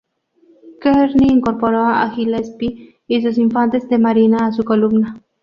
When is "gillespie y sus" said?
2.09-3.37